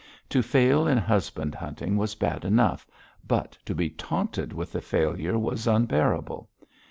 [0.29, 2.87] To fail in husband hunting was bad enough,
[3.27, 6.49] but to be taunted with the failure was unbearable.